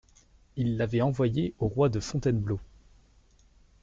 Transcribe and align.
Il 0.55 0.77
l'avait 0.77 1.03
envoyée 1.03 1.53
au 1.59 1.67
roi 1.67 1.87
de 1.89 1.99
Fontainebleau. 1.99 2.59